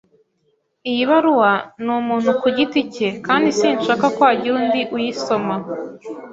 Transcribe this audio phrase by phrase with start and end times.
[0.89, 1.51] Iyi baruwa
[1.83, 5.53] ni umuntu ku giti cye, kandi sinshaka ko hagira undi uyisoma.